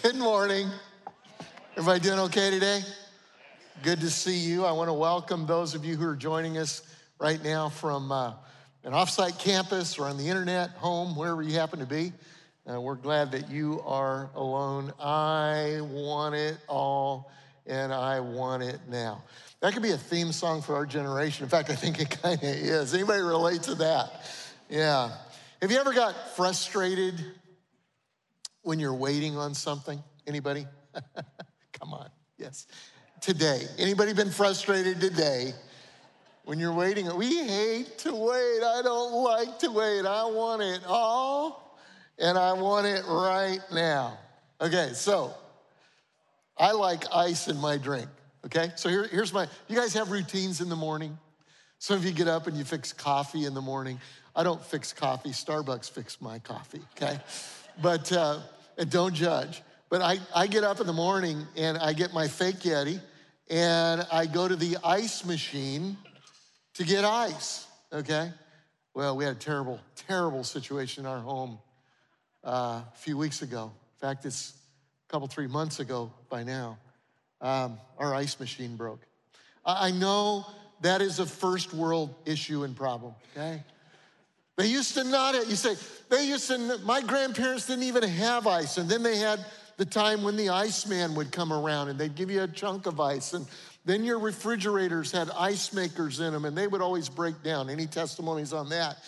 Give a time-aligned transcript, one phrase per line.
[0.00, 0.70] Good morning.
[1.72, 2.82] Everybody doing okay today?
[3.82, 4.64] Good to see you.
[4.64, 6.82] I want to welcome those of you who are joining us
[7.18, 8.34] right now from uh,
[8.84, 12.12] an offsite campus or on the internet, home, wherever you happen to be.
[12.70, 14.92] Uh, we're glad that you are alone.
[15.00, 17.32] I want it all,
[17.66, 19.24] and I want it now.
[19.60, 21.42] That could be a theme song for our generation.
[21.42, 22.94] In fact, I think it kind of is.
[22.94, 24.30] Anybody relate to that?
[24.70, 25.10] Yeah.
[25.60, 27.16] Have you ever got frustrated
[28.68, 29.98] when you're waiting on something?
[30.26, 30.66] Anybody?
[31.72, 32.10] Come on.
[32.36, 32.66] Yes.
[33.22, 33.62] Today.
[33.78, 35.54] Anybody been frustrated today
[36.44, 37.08] when you're waiting?
[37.16, 38.62] We hate to wait.
[38.62, 40.04] I don't like to wait.
[40.04, 41.78] I want it all
[42.18, 44.18] and I want it right now.
[44.60, 45.32] Okay, so
[46.58, 48.10] I like ice in my drink.
[48.44, 51.16] Okay, so here, here's my, you guys have routines in the morning?
[51.78, 53.98] Some of you get up and you fix coffee in the morning.
[54.36, 57.18] I don't fix coffee, Starbucks fix my coffee, okay?
[57.80, 58.40] But uh,
[58.84, 59.62] don't judge.
[59.90, 63.00] But I, I get up in the morning and I get my fake Yeti
[63.50, 65.96] and I go to the ice machine
[66.74, 68.30] to get ice, okay?
[68.94, 71.58] Well, we had a terrible, terrible situation in our home
[72.44, 73.72] uh, a few weeks ago.
[73.96, 74.52] In fact, it's
[75.08, 76.78] a couple, three months ago by now.
[77.40, 79.00] Um, our ice machine broke.
[79.64, 80.46] I know
[80.80, 83.62] that is a first world issue and problem, okay?
[84.58, 85.76] They used to not, you say,
[86.10, 88.76] they used to, my grandparents didn't even have ice.
[88.76, 89.38] And then they had
[89.76, 92.98] the time when the iceman would come around and they'd give you a chunk of
[92.98, 93.34] ice.
[93.34, 93.46] And
[93.84, 97.70] then your refrigerators had ice makers in them and they would always break down.
[97.70, 98.98] Any testimonies on that?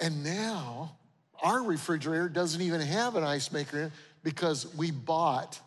[0.00, 0.96] And now
[1.40, 3.92] our refrigerator doesn't even have an ice maker in it
[4.24, 5.60] because we bought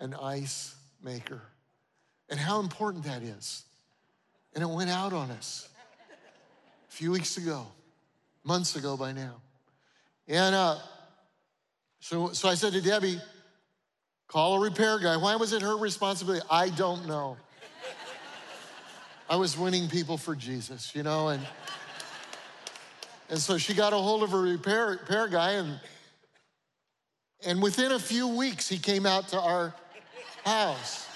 [0.00, 1.40] an ice maker.
[2.28, 3.62] And how important that is.
[4.52, 5.68] And it went out on us
[6.88, 7.68] a few weeks ago,
[8.44, 9.40] months ago by now.
[10.28, 10.78] And uh,
[12.00, 13.18] so, so I said to Debbie,
[14.28, 15.16] call a repair guy.
[15.16, 16.44] Why was it her responsibility?
[16.50, 17.36] I don't know.
[19.28, 21.46] I was winning people for Jesus, you know, and
[23.30, 25.80] and so she got a hold of a repair, repair guy, and
[27.46, 29.74] and within a few weeks he came out to our
[30.44, 31.08] house.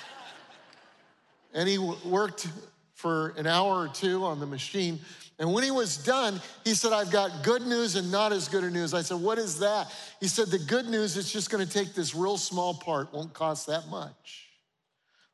[1.55, 2.49] And he worked
[2.95, 5.01] for an hour or two on the machine.
[5.39, 8.65] And when he was done, he said, I've got good news and not as good
[8.65, 8.93] a news.
[8.93, 9.93] I said, What is that?
[10.21, 13.33] He said, The good news is just going to take this real small part, won't
[13.33, 14.49] cost that much.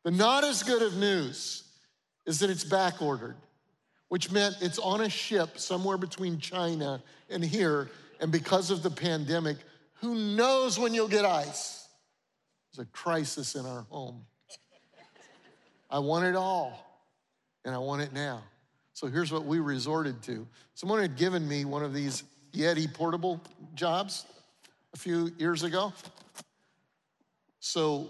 [0.04, 1.64] The not as good of news
[2.26, 3.36] is that it's back ordered,
[4.08, 7.90] which meant it's on a ship somewhere between China and here.
[8.20, 9.56] And because of the pandemic,
[9.94, 11.88] who knows when you'll get ice?
[12.76, 14.26] There's a crisis in our home.
[15.90, 16.78] I want it all,
[17.64, 18.42] and I want it now.
[18.94, 20.46] So here's what we resorted to.
[20.74, 22.22] Someone had given me one of these
[22.52, 23.40] Yeti portable
[23.74, 24.24] jobs
[24.94, 25.92] a few years ago.
[27.58, 28.06] So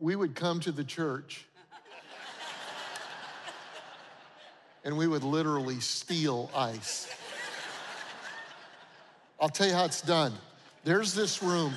[0.00, 1.46] we would come to the church
[4.84, 7.08] and we would literally steal ice.
[9.38, 10.32] I'll tell you how it's done.
[10.82, 11.74] There's this room.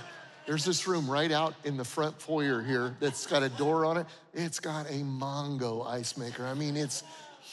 [0.47, 3.97] There's this room right out in the front foyer here that's got a door on
[3.97, 4.07] it.
[4.33, 6.45] It's got a Mongo ice maker.
[6.45, 7.03] I mean, it's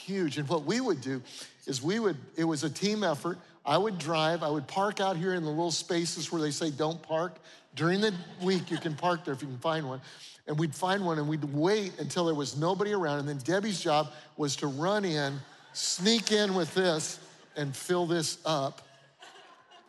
[0.05, 0.39] huge.
[0.39, 1.23] And what we would do
[1.67, 3.39] is we would, it was a team effort.
[3.65, 6.71] I would drive, I would park out here in the little spaces where they say
[6.71, 7.39] don't park.
[7.75, 10.01] During the week, you can park there if you can find one.
[10.47, 13.21] And we'd find one and we'd wait until there was nobody around.
[13.21, 15.41] And then Debbie's job was to run in,
[15.73, 17.19] sneak in with this,
[17.57, 18.83] and fill this up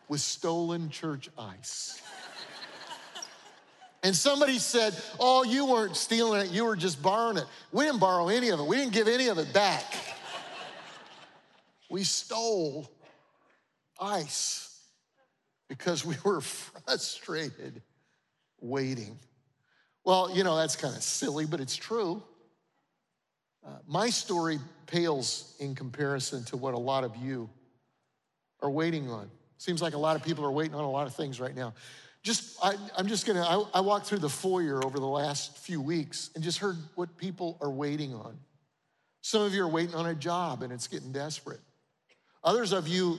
[0.08, 2.00] with stolen church ice.
[4.02, 7.44] And somebody said, Oh, you weren't stealing it, you were just borrowing it.
[7.72, 9.82] We didn't borrow any of it, we didn't give any of it back.
[11.90, 12.90] We stole
[14.00, 14.78] ice
[15.68, 16.40] because we were
[16.86, 17.82] frustrated
[18.60, 19.18] waiting.
[20.04, 22.22] Well, you know, that's kind of silly, but it's true.
[23.66, 27.50] Uh, my story pales in comparison to what a lot of you
[28.62, 29.28] are waiting on.
[29.58, 31.74] Seems like a lot of people are waiting on a lot of things right now
[32.26, 35.80] just I, am just gonna I, I walked through the foyer over the last few
[35.80, 38.36] weeks and just heard what people are waiting on
[39.22, 41.60] some of you are waiting on a job and it's getting desperate
[42.46, 43.18] others of you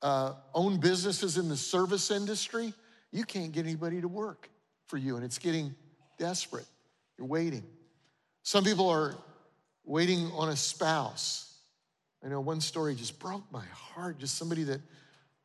[0.00, 2.72] uh, own businesses in the service industry
[3.14, 4.50] you can't get anybody to work
[4.88, 5.72] for you and it's getting
[6.18, 6.66] desperate.
[7.16, 7.62] You're waiting.
[8.42, 9.14] Some people are
[9.84, 11.56] waiting on a spouse.
[12.24, 14.18] I know one story just broke my heart.
[14.18, 14.80] Just somebody that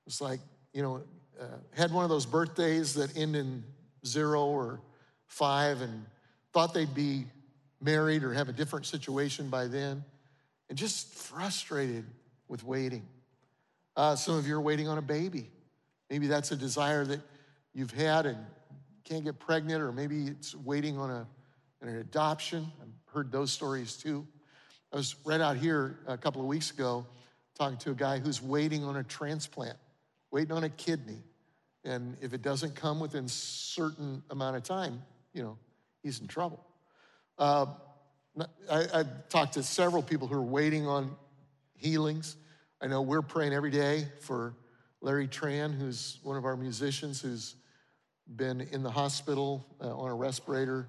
[0.05, 0.39] was like
[0.73, 1.01] you know
[1.39, 1.45] uh,
[1.75, 3.63] had one of those birthdays that end in
[4.03, 4.81] zero or
[5.27, 6.05] five and
[6.51, 7.25] thought they'd be
[7.79, 10.03] married or have a different situation by then,
[10.69, 12.03] and just frustrated
[12.49, 13.07] with waiting.
[13.95, 15.49] Uh, some of you are waiting on a baby.
[16.09, 17.21] Maybe that's a desire that
[17.73, 18.37] you've had and
[19.05, 21.27] can't get pregnant, or maybe it's waiting on a,
[21.81, 22.71] an adoption.
[22.81, 24.27] I've heard those stories too.
[24.91, 27.05] I was right out here a couple of weeks ago
[27.57, 29.77] talking to a guy who's waiting on a transplant,
[30.31, 31.21] waiting on a kidney.
[31.83, 35.01] And if it doesn't come within certain amount of time,
[35.33, 35.57] you know,
[36.01, 36.65] he's in trouble.
[37.37, 37.67] Uh,
[38.69, 41.15] I, I've talked to several people who are waiting on
[41.79, 42.35] healings.
[42.81, 44.53] I know we're praying every day for
[45.01, 47.55] Larry Tran, who's one of our musicians who's
[48.35, 50.87] been in the hospital uh, on a respirator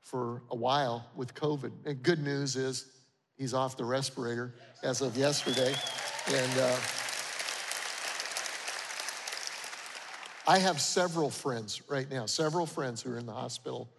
[0.00, 1.72] for a while with COVID.
[1.84, 2.86] And good news is
[3.36, 5.74] he's off the respirator as of yesterday.
[6.28, 6.76] And uh,
[10.46, 13.90] I have several friends right now, several friends who are in the hospital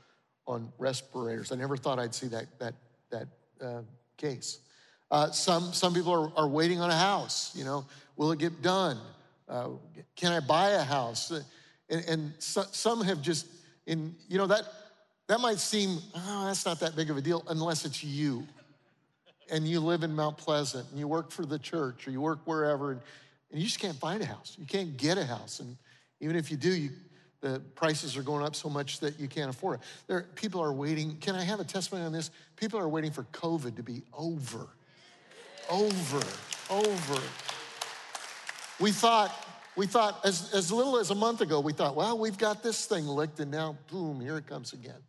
[0.47, 1.51] on respirators.
[1.51, 2.73] I never thought I'd see that, that,
[3.11, 3.27] that
[3.61, 3.81] uh,
[4.17, 4.61] case.
[5.11, 7.51] Uh, some, some people are, are waiting on a house.
[7.55, 7.85] You know,
[8.15, 8.97] will it get done?
[9.47, 9.69] Uh,
[10.15, 11.31] can I buy a house?
[11.31, 11.41] Uh,
[11.89, 13.47] and, and so, some have just,
[13.87, 14.63] in, you know, that,
[15.27, 18.45] that might seem, oh, that's not that big of a deal unless it's you.
[19.51, 22.39] And you live in Mount Pleasant and you work for the church or you work
[22.45, 23.01] wherever and,
[23.51, 24.55] and you just can't find a house.
[24.59, 25.59] You can't get a house.
[25.59, 25.75] And
[26.19, 26.91] even if you do, you,
[27.41, 29.85] the prices are going up so much that you can't afford it.
[30.07, 31.17] There, people are waiting.
[31.17, 32.29] Can I have a testimony on this?
[32.57, 34.67] People are waiting for COVID to be over.
[35.69, 36.23] Over,
[36.69, 37.21] over.
[38.79, 39.31] We thought,
[39.75, 42.85] we thought as, as little as a month ago, we thought, well, we've got this
[42.85, 45.01] thing licked, and now, boom, here it comes again.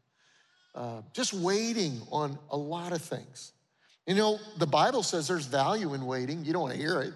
[0.75, 3.53] Uh, just waiting on a lot of things.
[4.07, 6.45] You know, the Bible says there's value in waiting.
[6.45, 7.15] You don't want to hear it.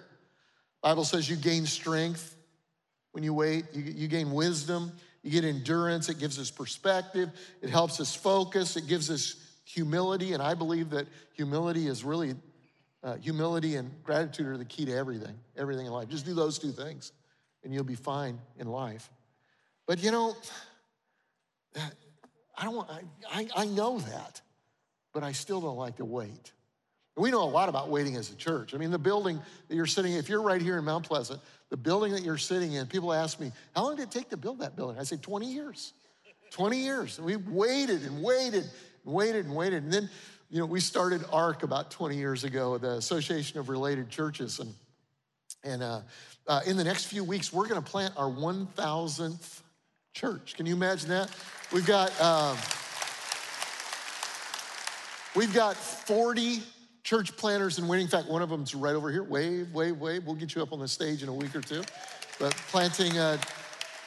[0.83, 2.37] Bible says you gain strength
[3.13, 3.65] when you wait.
[3.73, 4.93] You, you gain wisdom.
[5.23, 6.09] You get endurance.
[6.09, 7.31] It gives us perspective.
[7.63, 8.77] It helps us focus.
[8.77, 10.35] It gives us humility.
[10.35, 12.35] And I believe that humility is really
[13.05, 16.09] uh, humility and gratitude are the key to everything, everything in life.
[16.09, 17.13] Just do those two things,
[17.63, 19.11] and you'll be fine in life.
[19.87, 20.35] But you know,
[22.57, 22.89] I don't want,
[23.31, 24.41] I, I know that,
[25.13, 26.53] but I still don't like to wait.
[27.17, 28.75] We know a lot about waiting as a church.
[28.75, 31.41] I mean, the building that you're sitting in, if you're right here in Mount Pleasant,
[31.71, 34.37] the building that you're sitting in, people ask me, how long did it take to
[34.37, 34.99] build that building?
[34.99, 35.93] I say, 20 years.
[36.51, 37.19] 20 years.
[37.19, 38.65] And We waited and waited
[39.05, 39.85] and waited and waited.
[39.85, 40.11] And then
[40.51, 44.61] you know, we started ARC about 20 years ago, the Association of Related Churches.
[44.61, 44.75] And,
[45.65, 46.01] and uh,
[46.47, 49.61] uh, in the next few weeks, we're going to plant our 1,000th
[50.13, 50.55] church.
[50.57, 51.35] Can you imagine that?
[51.73, 52.57] We've got, um,
[55.35, 56.63] we've got 40
[57.03, 58.05] church planters in waiting.
[58.05, 59.25] In fact, one of them's right over here.
[59.25, 60.25] Wave, wave, wave.
[60.25, 61.83] We'll get you up on the stage in a week or two.
[62.39, 63.39] But planting a,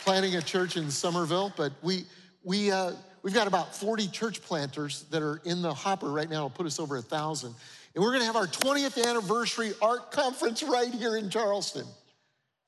[0.04, 1.54] planting a church in Summerville.
[1.58, 2.06] But we,
[2.44, 2.94] we, uh,
[3.28, 6.46] We've got about 40 church planters that are in the hopper right now.
[6.46, 7.54] It'll put us over a thousand.
[7.94, 11.86] And we're going to have our 20th anniversary ARC conference right here in Charleston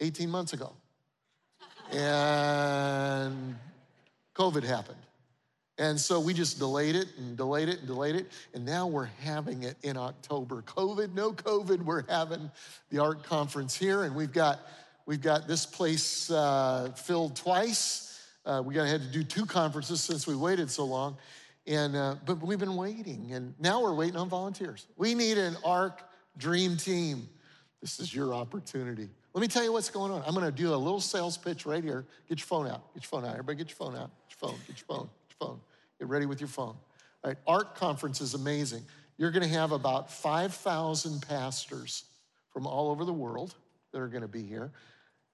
[0.02, 0.74] 18 months ago.
[1.94, 3.56] And
[4.36, 5.00] COVID happened.
[5.78, 8.30] And so we just delayed it and delayed it and delayed it.
[8.54, 10.62] And now we're having it in October.
[10.64, 12.52] COVID, no COVID, we're having
[12.90, 14.04] the ARC conference here.
[14.04, 14.60] And we've got,
[15.06, 18.09] we've got this place uh, filled twice.
[18.50, 21.16] Uh, we got had to do two conferences since we waited so long.
[21.68, 24.88] And, uh, but we've been waiting, and now we're waiting on volunteers.
[24.98, 26.02] We need an ARC
[26.36, 27.30] dream team.
[27.80, 29.08] This is your opportunity.
[29.36, 30.24] Let me tell you what's going on.
[30.26, 32.08] I'm going to do a little sales pitch right here.
[32.28, 32.92] Get your phone out.
[32.96, 33.34] Get your phone out.
[33.34, 34.10] Everybody, get your phone out.
[34.28, 34.60] Get your phone.
[34.66, 35.10] Get your phone.
[35.28, 35.60] Get your phone.
[36.00, 36.76] Get ready with your phone.
[37.24, 38.82] All right, ARC conference is amazing.
[39.18, 42.06] You're going to have about 5,000 pastors
[42.52, 43.54] from all over the world
[43.92, 44.72] that are going to be here.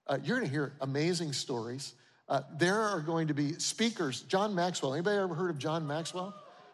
[0.06, 1.94] Uh, you're going to hear amazing stories.
[2.28, 4.22] Uh, there are going to be speakers.
[4.22, 4.94] John Maxwell.
[4.94, 6.34] Anybody ever heard of John Maxwell?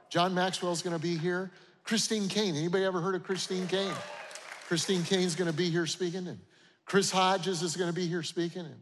[0.10, 1.52] John Maxwell is going to be here.
[1.84, 2.56] Christine Caine.
[2.56, 3.94] Anybody ever heard of Christine Caine?
[4.72, 6.40] Christine Caine's going to be here speaking, and
[6.86, 8.80] Chris Hodges is going to be here speaking, and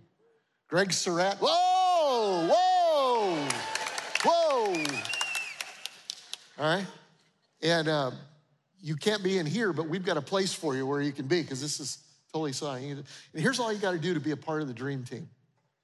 [0.68, 1.38] Greg Surratt.
[1.40, 3.48] Whoa, whoa,
[4.24, 4.84] whoa.
[6.60, 6.86] All right,
[7.64, 8.14] and um,
[8.80, 11.26] you can't be in here, but we've got a place for you where you can
[11.26, 11.98] be because this is
[12.32, 12.92] totally exciting.
[12.92, 15.28] And here's all you got to do to be a part of the dream team.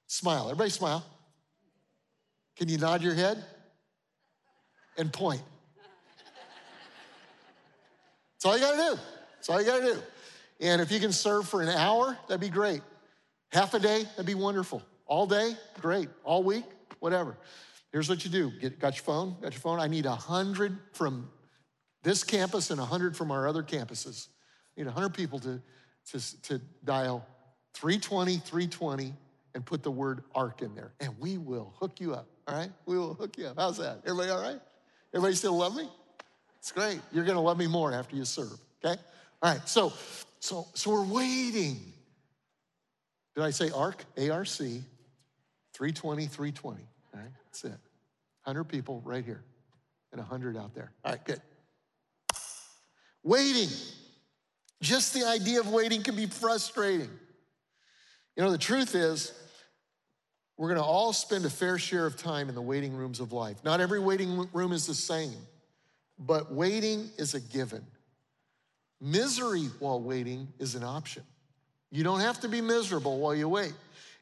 [0.06, 0.44] Smile.
[0.44, 1.04] Everybody smile.
[2.56, 3.44] Can you nod your head
[4.96, 5.42] and point?
[8.32, 9.02] That's all you got to do.
[9.34, 10.02] That's all you got to do.
[10.60, 12.80] And if you can serve for an hour, that'd be great.
[13.52, 14.82] Half a day, that'd be wonderful.
[15.06, 16.08] All day, great.
[16.24, 16.64] All week,
[16.98, 17.36] whatever.
[17.92, 18.50] Here's what you do.
[18.60, 19.36] Get, got your phone?
[19.40, 19.80] Got your phone?
[19.80, 21.30] I need a hundred from
[22.02, 24.28] this campus and a hundred from our other campuses.
[24.76, 25.62] I need a hundred people to,
[26.12, 27.26] to, to dial
[27.74, 29.12] 320, 320,
[29.56, 32.70] and put the word ARC in there, and we will hook you up, all right?
[32.84, 33.56] We will hook you up.
[33.56, 34.00] How's that?
[34.04, 34.60] Everybody all right?
[35.14, 35.88] Everybody still love me?
[36.58, 37.00] It's great.
[37.10, 38.52] You're gonna love me more after you serve,
[38.84, 39.00] okay?
[39.42, 39.94] All right, so
[40.40, 41.80] so so we're waiting.
[43.34, 44.04] Did I say ARC?
[44.18, 44.84] A-R-C,
[45.72, 46.82] 320, 320.
[47.14, 47.70] All right, that's it.
[48.44, 49.42] 100 people right here
[50.12, 50.92] and 100 out there.
[51.02, 51.40] All right, good.
[53.22, 53.70] Waiting.
[54.82, 57.08] Just the idea of waiting can be frustrating.
[58.36, 59.32] You know, the truth is,
[60.56, 63.32] we're going to all spend a fair share of time in the waiting rooms of
[63.32, 63.62] life.
[63.64, 65.36] Not every waiting room is the same,
[66.18, 67.84] but waiting is a given.
[69.00, 71.22] Misery while waiting is an option.
[71.90, 73.74] You don't have to be miserable while you wait.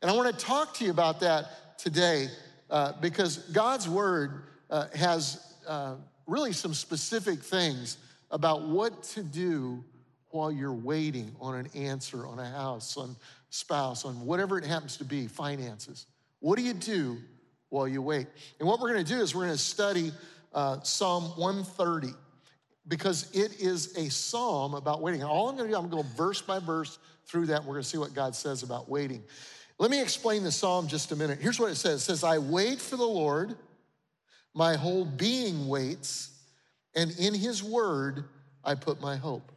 [0.02, 2.28] And I want to talk to you about that today
[2.68, 5.94] uh, because God's word uh, has uh,
[6.26, 7.98] really some specific things
[8.30, 9.84] about what to do
[10.30, 13.14] while you're waiting on an answer, on a house, on
[13.50, 16.06] spouse, on whatever it happens to be, finances.
[16.44, 17.16] What do you do
[17.70, 18.26] while you wait?
[18.60, 20.12] And what we're going to do is we're going to study
[20.52, 22.08] uh, Psalm 130
[22.86, 25.24] because it is a psalm about waiting.
[25.24, 27.64] All I'm going to do, I'm going to go verse by verse through that.
[27.64, 29.22] We're going to see what God says about waiting.
[29.78, 31.38] Let me explain the psalm just a minute.
[31.40, 33.56] Here's what it says it says, I wait for the Lord,
[34.52, 36.30] my whole being waits,
[36.94, 38.24] and in his word
[38.62, 39.50] I put my hope.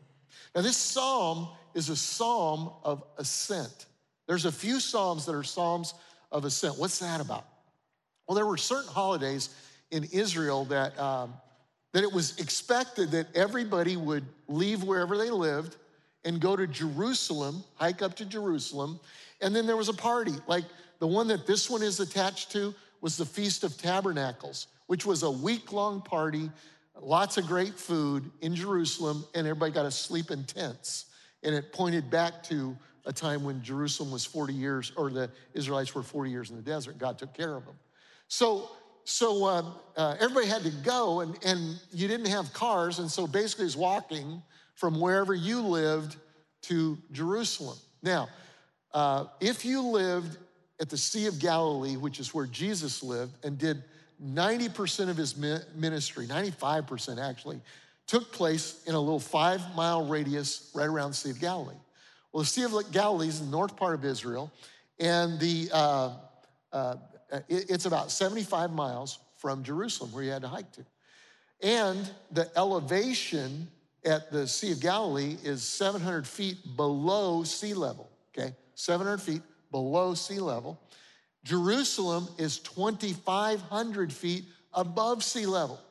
[0.56, 3.88] Now, this psalm is a psalm of ascent.
[4.26, 5.94] There's a few psalms that are psalms
[6.32, 6.78] of ascent.
[6.78, 7.46] What's that about?
[8.28, 9.50] Well, there were certain holidays
[9.92, 11.34] in Israel that, um,
[11.94, 15.78] that it was expected that everybody would leave wherever they lived
[16.26, 19.00] and go to Jerusalem, hike up to Jerusalem,
[19.42, 20.34] and then there was a party.
[20.48, 20.66] Like
[21.00, 25.24] the one that this one is attached to was the Feast of Tabernacles, which was
[25.24, 26.52] a week long party,
[27.00, 31.06] lots of great food in Jerusalem, and everybody got to sleep in tents.
[31.44, 32.76] And it pointed back to
[33.08, 36.62] a time when Jerusalem was 40 years, or the Israelites were 40 years in the
[36.62, 37.00] desert.
[37.00, 37.76] God took care of them.
[38.28, 38.70] So,
[39.06, 43.26] so um, uh, everybody had to go, and, and you didn't have cars, and so
[43.26, 44.44] basically it's walking
[44.76, 46.18] from wherever you lived
[46.64, 47.78] to Jerusalem.
[48.04, 48.28] Now,
[48.94, 50.38] uh, if you lived
[50.82, 53.82] at the Sea of Galilee, which is where Jesus lived, and did
[54.24, 57.62] 90% of his ministry, 95% actually,
[58.06, 61.76] took place in a little five mile radius right around the Sea of Galilee.
[62.38, 64.52] Well, the Sea of Galilee is in the north part of Israel,
[65.00, 66.12] and the, uh,
[66.72, 66.96] uh,
[67.50, 70.86] it, it's about 75 miles from Jerusalem, where you had to hike to.
[71.64, 73.68] And the elevation
[74.06, 78.54] at the Sea of Galilee is 700 feet below sea level, okay?
[78.76, 79.42] 700 feet
[79.72, 80.80] below sea level.
[81.44, 85.82] Jerusalem is 2,500 feet above sea level,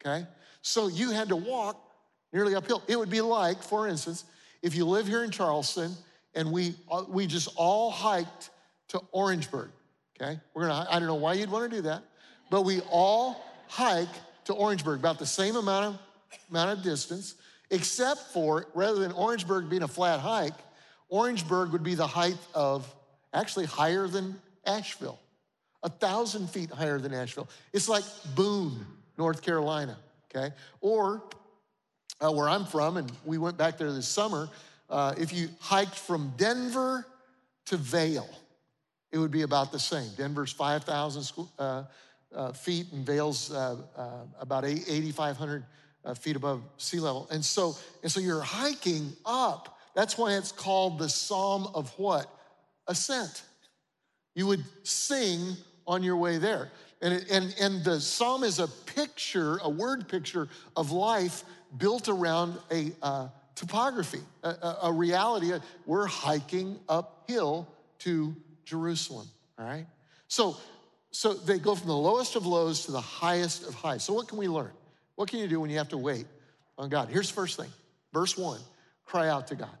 [0.00, 0.24] okay?
[0.62, 1.82] So you had to walk
[2.32, 2.84] nearly uphill.
[2.86, 4.24] It would be like, for instance,
[4.62, 5.92] if you live here in Charleston
[6.34, 8.50] and we, uh, we just all hiked
[8.88, 9.70] to Orangeburg,
[10.20, 10.38] okay?
[10.54, 12.02] We're gonna, I don't know why you'd wanna do that,
[12.50, 14.08] but we all hike
[14.44, 15.98] to Orangeburg, about the same amount of,
[16.50, 17.34] amount of distance,
[17.70, 20.54] except for rather than Orangeburg being a flat hike,
[21.08, 22.92] Orangeburg would be the height of
[23.32, 25.18] actually higher than Asheville,
[25.82, 27.48] a thousand feet higher than Asheville.
[27.72, 28.86] It's like Boone,
[29.18, 29.98] North Carolina,
[30.30, 30.54] okay?
[30.80, 31.22] Or
[32.20, 34.48] uh, where I'm from, and we went back there this summer,
[34.88, 37.06] uh, if you hiked from Denver
[37.66, 38.28] to Vail,
[39.12, 40.08] it would be about the same.
[40.16, 41.84] Denver's 5,000 uh,
[42.34, 45.64] uh, feet, and Vail's uh, uh, about 8,500
[46.18, 47.26] feet above sea level.
[47.30, 52.30] And so, and so you're hiking up that's why it's called the Psalm of what?
[52.86, 53.42] Ascent.
[54.34, 55.56] You would sing
[55.86, 56.70] on your way there.
[57.02, 61.44] And, and, and the psalm is a picture, a word picture of life
[61.76, 65.52] built around a uh, topography, a, a, reality.
[65.84, 67.68] We're hiking uphill
[68.00, 68.34] to
[68.64, 69.26] Jerusalem,
[69.58, 69.86] all right?
[70.28, 70.56] So,
[71.10, 74.04] so they go from the lowest of lows to the highest of highs.
[74.04, 74.72] So, what can we learn?
[75.16, 76.26] What can you do when you have to wait
[76.78, 77.08] on God?
[77.10, 77.70] Here's the first thing.
[78.12, 78.60] Verse one
[79.04, 79.76] cry out to God.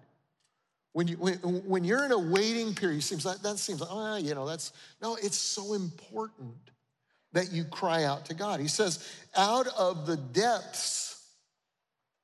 [0.92, 1.34] When, you, when,
[1.66, 4.72] when you're in a waiting period, seems like that seems like, oh, you know, that's,
[5.02, 6.54] no, it's so important
[7.36, 8.60] that you cry out to God.
[8.60, 11.22] He says, out of the depths,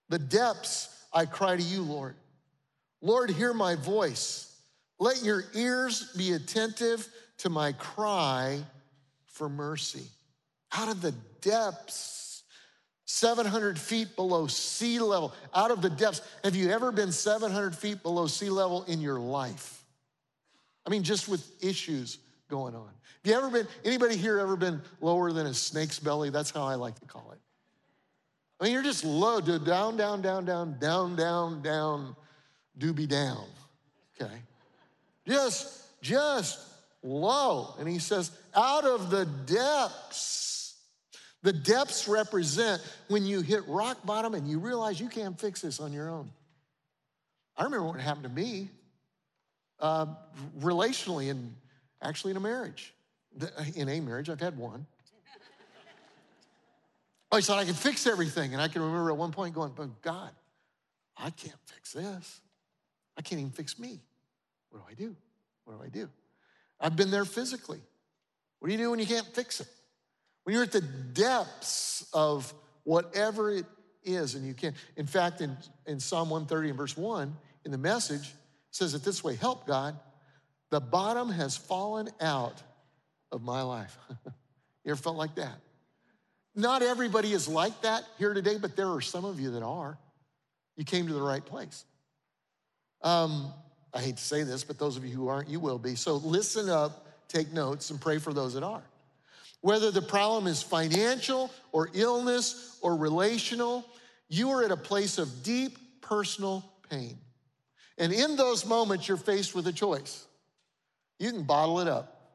[0.08, 2.14] the depths, I cry to you, Lord.
[3.02, 4.56] Lord, hear my voice.
[4.98, 7.06] Let your ears be attentive
[7.38, 8.60] to my cry
[9.26, 10.06] for mercy.
[10.72, 12.44] Out of the depths,
[13.04, 16.22] 700 feet below sea level, out of the depths.
[16.42, 19.84] Have you ever been 700 feet below sea level in your life?
[20.86, 22.16] I mean, just with issues
[22.52, 22.90] going on.
[23.24, 26.28] Have you ever been, anybody here ever been lower than a snake's belly?
[26.28, 27.38] That's how I like to call it.
[28.60, 32.14] I mean, you're just low, dude, down, down, down, down, down, down, down,
[32.78, 33.46] doobie down,
[34.20, 34.34] okay?
[35.26, 36.60] Just, just
[37.02, 37.74] low.
[37.78, 40.76] And he says, out of the depths,
[41.42, 45.80] the depths represent when you hit rock bottom and you realize you can't fix this
[45.80, 46.30] on your own.
[47.56, 48.68] I remember what happened to me
[49.80, 50.04] uh,
[50.60, 51.54] relationally and
[52.02, 52.94] actually in a marriage.
[53.74, 54.86] In a marriage, I've had one.
[57.30, 58.52] Oh, I he thought I could fix everything.
[58.52, 60.30] And I can remember at one point going, but God,
[61.16, 62.40] I can't fix this.
[63.16, 64.00] I can't even fix me.
[64.68, 65.16] What do I do?
[65.64, 66.10] What do I do?
[66.78, 67.80] I've been there physically.
[68.58, 69.68] What do you do when you can't fix it?
[70.44, 72.52] When you're at the depths of
[72.84, 73.66] whatever it
[74.04, 74.74] is and you can't.
[74.96, 75.56] In fact, in,
[75.86, 78.34] in Psalm 130 and verse 1, in the message,
[78.70, 79.98] says it this way Help, God.
[80.72, 82.62] The bottom has fallen out
[83.30, 83.94] of my life.
[84.24, 85.58] you ever felt like that?
[86.56, 89.98] Not everybody is like that here today, but there are some of you that are.
[90.78, 91.84] You came to the right place.
[93.02, 93.52] Um,
[93.92, 95.94] I hate to say this, but those of you who aren't, you will be.
[95.94, 98.82] So listen up, take notes, and pray for those that are.
[99.60, 103.84] Whether the problem is financial or illness or relational,
[104.30, 107.18] you are at a place of deep personal pain.
[107.98, 110.28] And in those moments, you're faced with a choice.
[111.22, 112.32] You can bottle it up.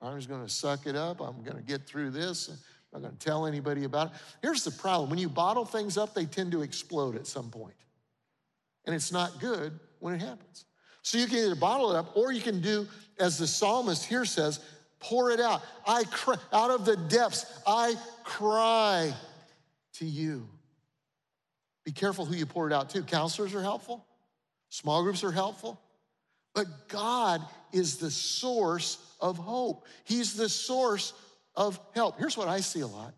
[0.00, 1.20] I'm just gonna suck it up.
[1.20, 2.48] I'm gonna get through this.
[2.48, 4.12] I'm not gonna tell anybody about it.
[4.40, 7.74] Here's the problem when you bottle things up, they tend to explode at some point.
[8.84, 10.64] And it's not good when it happens.
[11.02, 12.86] So you can either bottle it up or you can do,
[13.18, 14.60] as the psalmist here says,
[15.00, 15.62] pour it out.
[15.84, 19.12] I cry, out of the depths, I cry
[19.94, 20.48] to you.
[21.84, 23.02] Be careful who you pour it out to.
[23.02, 24.06] Counselors are helpful,
[24.68, 25.80] small groups are helpful,
[26.54, 27.42] but God
[27.72, 29.86] is the source of hope.
[30.04, 31.12] He's the source
[31.56, 32.18] of help.
[32.18, 33.12] Here's what I see a lot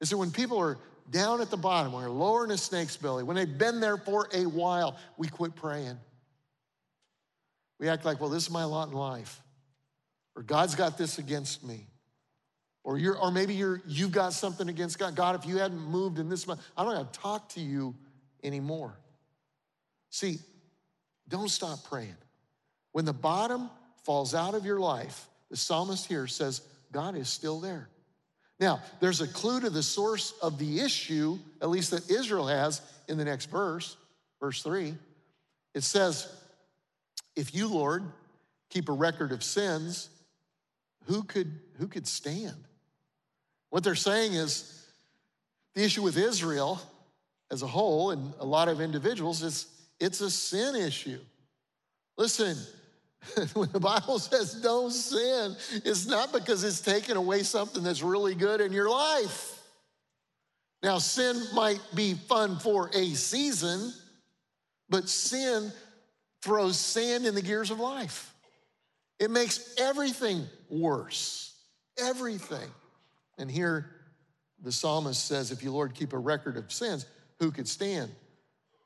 [0.00, 0.78] is that when people are
[1.10, 3.96] down at the bottom, when they're lower in a snake's belly, when they've been there
[3.96, 5.98] for a while, we quit praying.
[7.78, 9.40] We act like, well, this is my lot in life,
[10.36, 11.86] or God's got this against me.
[12.82, 15.14] Or, you're, or maybe you're, you've got something against God.
[15.14, 17.94] God, if you hadn't moved in this month, I don't have to talk to you
[18.42, 18.98] anymore.
[20.08, 20.38] See,
[21.28, 22.16] don't stop praying.
[22.92, 23.70] When the bottom
[24.04, 27.88] falls out of your life, the psalmist here says, God is still there.
[28.58, 32.82] Now, there's a clue to the source of the issue, at least that Israel has
[33.08, 33.96] in the next verse,
[34.38, 34.94] verse three.
[35.74, 36.30] It says,
[37.36, 38.04] If you, Lord,
[38.68, 40.10] keep a record of sins,
[41.04, 42.56] who could, who could stand?
[43.70, 44.86] What they're saying is
[45.74, 46.80] the issue with Israel
[47.50, 49.66] as a whole and a lot of individuals is
[49.98, 51.20] it's a sin issue.
[52.16, 52.56] Listen,
[53.54, 55.54] when the Bible says don't sin,
[55.84, 59.60] it's not because it's taken away something that's really good in your life.
[60.82, 63.92] Now, sin might be fun for a season,
[64.88, 65.70] but sin
[66.42, 68.34] throws sand in the gears of life.
[69.18, 71.54] It makes everything worse.
[71.98, 72.68] Everything.
[73.36, 73.90] And here
[74.62, 77.04] the psalmist says, If you, Lord, keep a record of sins,
[77.38, 78.10] who could stand?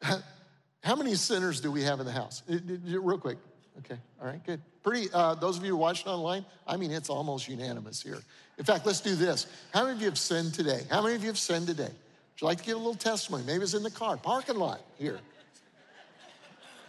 [0.82, 2.42] How many sinners do we have in the house?
[2.50, 2.58] Uh,
[3.00, 3.38] real quick.
[3.78, 4.60] Okay, all right, good.
[4.82, 8.18] Pretty, uh, those of you watching online, I mean, it's almost unanimous here.
[8.56, 9.46] In fact, let's do this.
[9.72, 10.82] How many of you have sinned today?
[10.90, 11.82] How many of you have sinned today?
[11.82, 13.42] Would you like to give a little testimony?
[13.44, 15.18] Maybe it's in the car, parking lot here.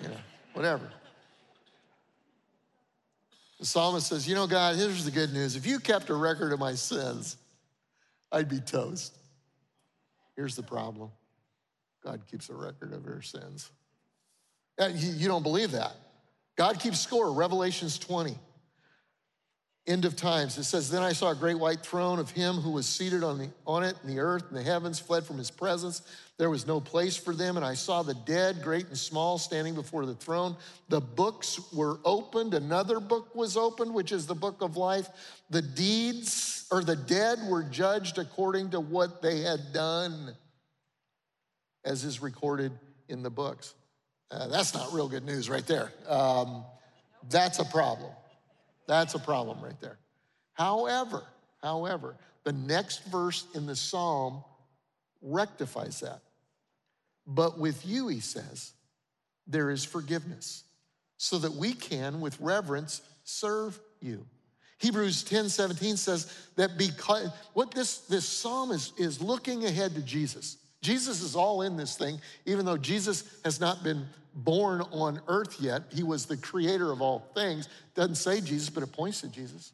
[0.02, 0.18] You know,
[0.54, 0.92] whatever.
[3.60, 5.56] The psalmist says, You know, God, here's the good news.
[5.56, 7.38] If you kept a record of my sins,
[8.32, 9.18] I'd be toast.
[10.36, 11.10] Here's the problem
[12.04, 13.72] God keeps a record of your sins.
[14.80, 15.96] You don't believe that.
[16.56, 18.38] God keeps score, Revelations 20.
[19.88, 20.58] End of times.
[20.58, 23.38] It says, Then I saw a great white throne of him who was seated on,
[23.38, 26.02] the, on it, and the earth and the heavens fled from his presence.
[26.38, 29.76] There was no place for them, and I saw the dead, great and small, standing
[29.76, 30.58] before the throne.
[30.90, 32.56] The books were opened.
[32.56, 35.08] Another book was opened, which is the book of life.
[35.52, 40.34] The deeds, or the dead, were judged according to what they had done,
[41.84, 42.72] as is recorded
[43.08, 43.76] in the books.
[44.32, 45.92] Uh, that's not real good news right there.
[46.08, 46.64] Um,
[47.30, 48.12] that's a problem.
[48.88, 49.98] That's a problem right there.
[50.54, 51.24] However,
[51.62, 54.44] however, the next verse in the psalm
[55.22, 56.22] rectifies that.
[57.28, 58.74] But with you, he says,
[59.48, 60.64] there is forgiveness,
[61.18, 64.26] so that we can, with reverence, serve you.
[64.78, 70.02] Hebrews 10 17 says that because what this, this psalm is, is looking ahead to
[70.02, 70.58] Jesus.
[70.86, 75.58] Jesus is all in this thing, even though Jesus has not been born on earth
[75.60, 75.84] yet.
[75.92, 77.68] He was the creator of all things.
[77.96, 79.74] Doesn't say Jesus, but it points to Jesus.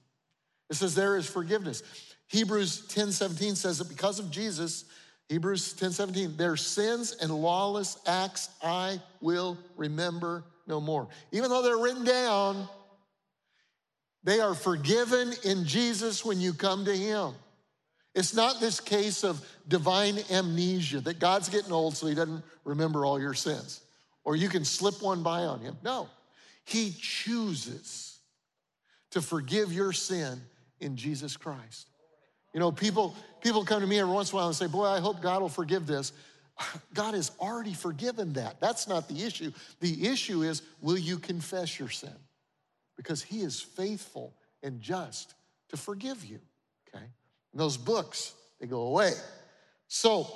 [0.70, 1.84] It says there is forgiveness.
[2.28, 4.86] Hebrews 10 17 says that because of Jesus,
[5.28, 11.10] Hebrews 10 17, their sins and lawless acts I will remember no more.
[11.34, 12.70] Even though they're written down,
[14.24, 17.34] they are forgiven in Jesus when you come to Him.
[18.14, 23.06] It's not this case of divine amnesia that God's getting old so he doesn't remember
[23.06, 23.82] all your sins,
[24.24, 25.78] or you can slip one by on him.
[25.84, 26.10] No,
[26.66, 28.20] he chooses
[29.12, 30.42] to forgive your sin
[30.80, 31.88] in Jesus Christ.
[32.54, 34.86] You know, people, people come to me every once in a while and say, Boy,
[34.86, 36.12] I hope God will forgive this.
[36.94, 38.60] God has already forgiven that.
[38.60, 39.52] That's not the issue.
[39.80, 42.16] The issue is, will you confess your sin?
[42.98, 45.34] Because He is faithful and just
[45.70, 46.40] to forgive you?
[47.52, 49.12] And those books, they go away.
[49.88, 50.28] So,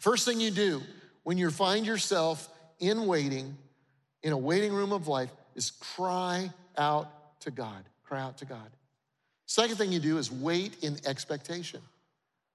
[0.00, 0.82] first thing you do
[1.22, 3.56] when you find yourself in waiting,
[4.22, 7.84] in a waiting room of life, is cry out to God.
[8.04, 8.70] Cry out to God.
[9.46, 11.80] Second thing you do is wait in expectation.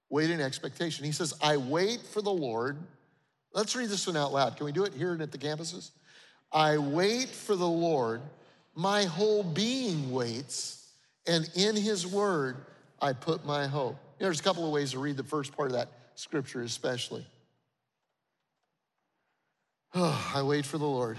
[0.09, 1.05] Wait in expectation.
[1.05, 2.77] He says, I wait for the Lord.
[3.53, 4.57] Let's read this one out loud.
[4.57, 5.91] Can we do it here and at the campuses?
[6.51, 8.21] I wait for the Lord.
[8.75, 10.89] My whole being waits,
[11.27, 12.57] and in his word
[13.01, 13.97] I put my hope.
[14.19, 17.25] There's a couple of ways to read the first part of that scripture, especially.
[19.95, 21.17] Oh, I wait for the Lord.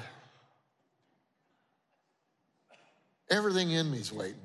[3.29, 4.37] Everything in me is waiting.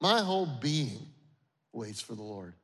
[0.00, 0.98] My whole being
[1.72, 2.54] waits for the Lord.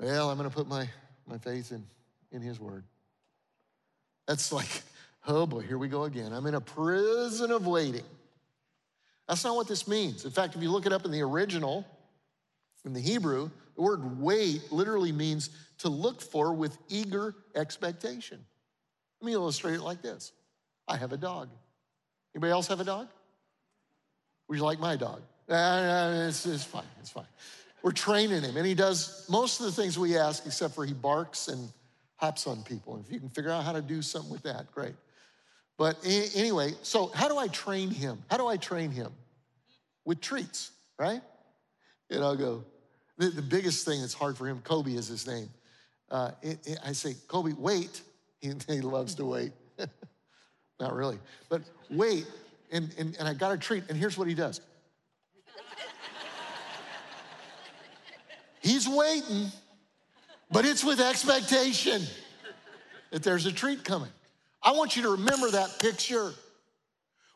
[0.00, 0.88] Well, I'm going to put my,
[1.26, 1.84] my faith in,
[2.32, 2.84] in His Word.
[4.26, 4.82] That's like,
[5.26, 6.32] oh boy, here we go again.
[6.32, 8.04] I'm in a prison of waiting.
[9.28, 10.24] That's not what this means.
[10.24, 11.84] In fact, if you look it up in the original,
[12.84, 18.38] in the Hebrew, the word wait literally means to look for with eager expectation.
[19.20, 20.32] Let me illustrate it like this
[20.88, 21.48] I have a dog.
[22.34, 23.08] Anybody else have a dog?
[24.48, 25.22] Would you like my dog?
[25.48, 27.26] Uh, it's, it's fine, it's fine.
[27.82, 30.92] We're training him, and he does most of the things we ask, except for he
[30.92, 31.70] barks and
[32.16, 33.00] hops on people.
[33.04, 34.94] If you can figure out how to do something with that, great.
[35.78, 35.98] But
[36.34, 38.22] anyway, so how do I train him?
[38.30, 39.12] How do I train him?
[40.04, 41.20] With treats, right?
[42.10, 42.64] And I'll go,
[43.18, 45.48] the, the biggest thing that's hard for him, Kobe is his name.
[46.10, 48.02] Uh, it, it, I say, Kobe, wait.
[48.42, 49.50] He, he loves to wait.
[50.78, 52.26] Not really, but wait.
[52.70, 54.60] And, and, and I got a treat, and here's what he does
[58.60, 59.50] He's waiting,
[60.50, 62.02] but it's with expectation
[63.10, 64.10] that there's a treat coming.
[64.66, 66.32] I want you to remember that picture.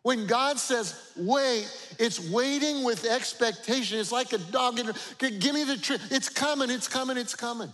[0.02, 4.00] When God says, wait, it's waiting with expectation.
[4.00, 4.80] It's like a dog.
[5.18, 6.00] Give me the treat.
[6.10, 7.70] It's coming, it's coming, it's coming.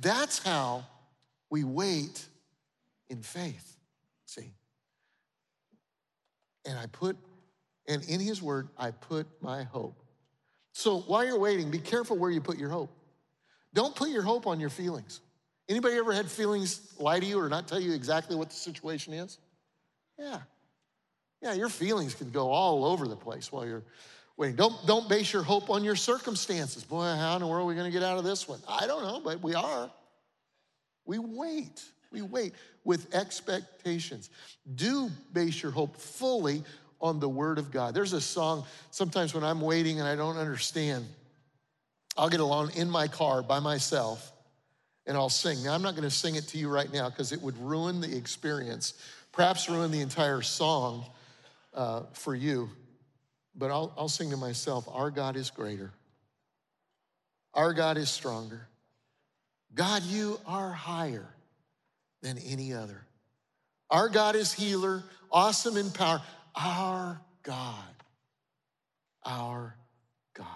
[0.00, 0.84] That's how
[1.50, 2.26] we wait
[3.08, 3.76] in faith.
[4.24, 4.52] See?
[6.64, 7.16] And I put,
[7.86, 10.02] and in his word, I put my hope.
[10.72, 12.90] So while you're waiting, be careful where you put your hope.
[13.72, 15.20] Don't put your hope on your feelings.
[15.68, 19.12] Anybody ever had feelings lie to you or not tell you exactly what the situation
[19.12, 19.38] is?
[20.18, 20.38] Yeah.
[21.42, 23.82] Yeah, your feelings can go all over the place while you're
[24.36, 24.56] waiting.
[24.56, 26.84] Don't, don't base your hope on your circumstances.
[26.84, 28.60] Boy, how in the world are we going to get out of this one?
[28.68, 29.90] I don't know, but we are.
[31.04, 31.84] We wait.
[32.12, 34.30] We wait with expectations.
[34.74, 36.62] Do base your hope fully
[37.00, 37.92] on the Word of God.
[37.92, 41.06] There's a song sometimes when I'm waiting and I don't understand,
[42.16, 44.32] I'll get alone in my car by myself
[45.06, 45.62] and I'll sing.
[45.62, 48.00] Now, I'm not going to sing it to you right now because it would ruin
[48.00, 48.94] the experience,
[49.32, 51.06] perhaps ruin the entire song
[51.74, 52.68] uh, for you.
[53.54, 55.92] But I'll, I'll sing to myself Our God is greater,
[57.54, 58.68] our God is stronger.
[59.74, 61.28] God, you are higher
[62.22, 63.02] than any other.
[63.90, 66.22] Our God is healer, awesome in power.
[66.54, 67.84] Our God.
[69.24, 69.76] Our
[70.34, 70.46] God.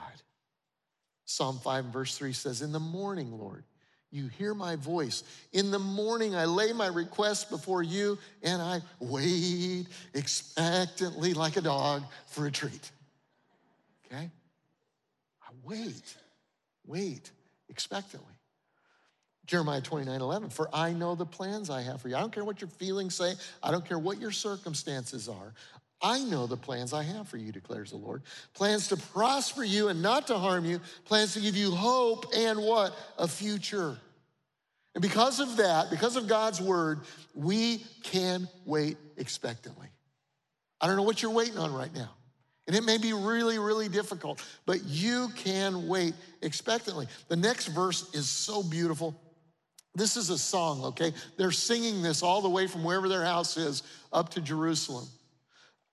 [1.26, 3.64] Psalm 5 verse 3 says, In the morning, Lord,
[4.12, 5.22] you hear my voice.
[5.52, 11.60] In the morning, I lay my request before you and I wait expectantly like a
[11.60, 12.90] dog for a treat.
[14.06, 14.28] Okay?
[15.42, 16.16] I wait,
[16.86, 17.30] wait
[17.68, 18.26] expectantly.
[19.46, 22.16] Jeremiah 29 11, for I know the plans I have for you.
[22.16, 25.54] I don't care what your feelings say, I don't care what your circumstances are.
[26.02, 28.22] I know the plans I have for you, declares the Lord.
[28.54, 32.60] Plans to prosper you and not to harm you, plans to give you hope and
[32.60, 32.96] what?
[33.18, 33.98] A future.
[34.94, 37.00] And because of that, because of God's word,
[37.34, 39.88] we can wait expectantly.
[40.80, 42.10] I don't know what you're waiting on right now.
[42.66, 47.08] And it may be really, really difficult, but you can wait expectantly.
[47.28, 49.14] The next verse is so beautiful.
[49.94, 51.12] This is a song, okay?
[51.36, 53.82] They're singing this all the way from wherever their house is
[54.12, 55.06] up to Jerusalem.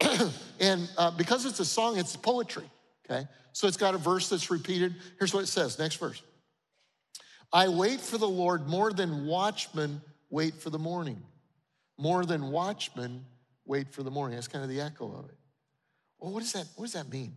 [0.60, 2.70] and uh, because it's a song, it's poetry,
[3.06, 3.28] okay?
[3.54, 4.96] So it's got a verse that's repeated.
[5.18, 6.22] Here's what it says next verse
[7.52, 11.22] I wait for the Lord more than watchmen wait for the morning.
[11.98, 13.26] More than watchmen
[13.66, 14.36] wait for the morning.
[14.36, 15.38] That's kind of the echo of it.
[16.20, 17.36] Well, what does that, what does that mean?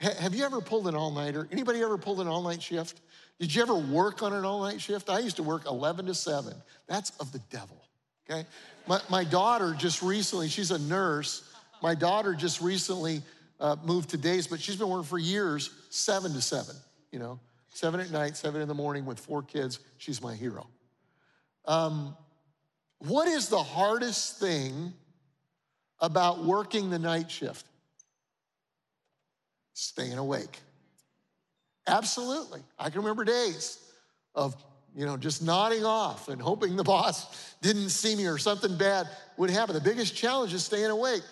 [0.00, 1.48] have you ever pulled an all-nighter?
[1.50, 3.00] Anybody ever pulled an all-night shift?
[3.40, 5.10] Did you ever work on an all-night shift?
[5.10, 6.54] I used to work 11 to 7.
[6.86, 7.82] That's of the devil,
[8.28, 8.46] okay?
[8.86, 11.47] My, my daughter just recently, she's a nurse,
[11.82, 13.22] my daughter just recently
[13.60, 16.74] uh, moved to days, but she's been working for years, seven to seven,
[17.10, 19.80] you know, seven at night, seven in the morning with four kids.
[19.98, 20.66] She's my hero.
[21.64, 22.16] Um,
[22.98, 24.92] what is the hardest thing
[26.00, 27.66] about working the night shift?
[29.74, 30.58] Staying awake.
[31.86, 32.60] Absolutely.
[32.78, 33.78] I can remember days
[34.34, 34.56] of,
[34.94, 39.08] you know, just nodding off and hoping the boss didn't see me or something bad
[39.36, 39.74] would happen.
[39.74, 41.22] The biggest challenge is staying awake.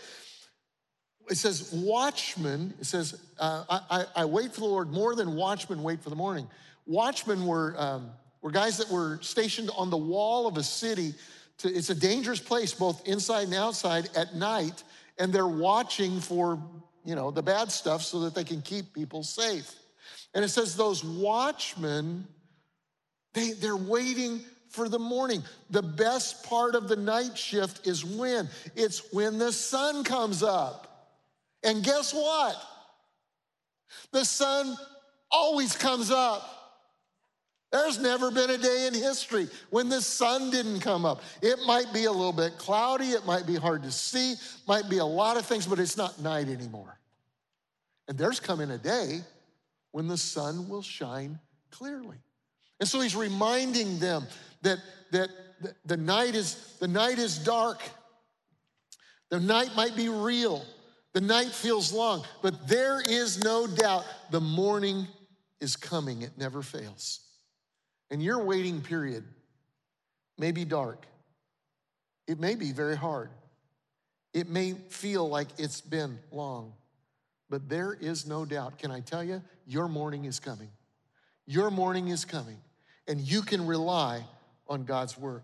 [1.29, 5.83] It says, watchmen, it says, uh, I, I, wait for the Lord more than watchmen
[5.83, 6.47] wait for the morning.
[6.87, 8.11] Watchmen were, um,
[8.43, 11.15] were guys that were stationed on the wall of a city.
[11.59, 14.85] To, it's a dangerous place, both inside and outside, at night,
[15.19, 16.63] and they're watching for,
[17.05, 19.75] you know, the bad stuff so that they can keep people safe.
[20.33, 22.27] And it says those watchmen,
[23.33, 25.43] they, they're waiting for the morning.
[25.71, 28.49] The best part of the night shift is when?
[28.77, 30.86] It's when the sun comes up.
[31.63, 32.57] And guess what?
[34.13, 34.77] The sun
[35.31, 36.53] always comes up.
[37.73, 41.21] There's never been a day in history when the sun didn't come up.
[41.43, 44.35] It might be a little bit cloudy, it might be hard to see,
[44.69, 46.99] might be a lot of things, but it's not night anymore.
[48.09, 49.21] And there's coming a day
[49.91, 51.41] when the sun will shine
[51.71, 52.19] clearly.
[52.79, 54.27] And so he's reminding them
[54.63, 54.79] that,
[55.11, 55.31] that
[55.85, 57.83] the, night is, the night is dark.
[59.31, 60.65] The night might be real.
[61.17, 65.09] The night feels long, but there is no doubt the morning
[65.63, 66.21] is coming.
[66.21, 67.21] It never fails.
[68.11, 69.25] And your waiting period
[70.37, 71.07] may be dark.
[72.29, 73.31] It may be very hard.
[74.35, 76.75] It may feel like it's been long.
[77.49, 80.69] But there is no doubt, can I tell you, your morning is coming.
[81.47, 82.59] Your morning is coming,
[83.09, 84.23] and you can rely
[84.69, 85.41] on God's word.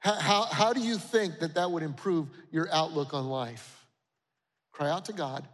[0.00, 3.77] How, how, how do you think that that would improve your outlook on life?
[4.78, 5.44] Cry out to God,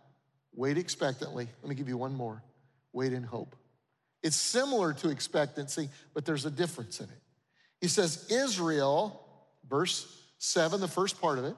[0.55, 1.49] wait expectantly.
[1.63, 2.43] Let me give you one more
[2.93, 3.57] wait in hope.
[4.23, 7.23] It's similar to expectancy, but there's a difference in it.
[7.81, 9.27] He says, Israel,
[9.69, 10.07] verse
[10.39, 11.57] 7, the first part of it,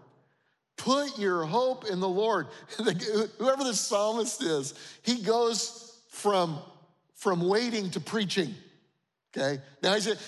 [0.76, 2.46] Put your hope in the Lord.
[2.76, 6.58] Whoever the psalmist is, he goes from,
[7.14, 8.54] from waiting to preaching.
[9.36, 10.18] Okay, now he said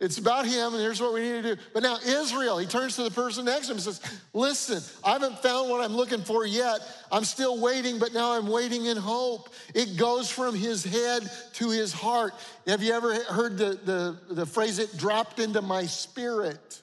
[0.00, 1.62] it's about him, and here's what we need to do.
[1.72, 4.00] But now Israel, he turns to the person next to him and says,
[4.32, 6.80] Listen, I haven't found what I'm looking for yet.
[7.12, 9.50] I'm still waiting, but now I'm waiting in hope.
[9.74, 12.34] It goes from his head to his heart.
[12.66, 16.82] Have you ever heard the, the, the phrase, it dropped into my spirit?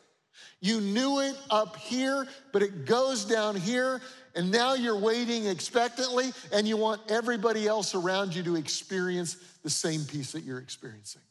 [0.62, 4.00] You knew it up here, but it goes down here,
[4.34, 9.70] and now you're waiting expectantly, and you want everybody else around you to experience the
[9.70, 11.22] same peace that you're experiencing.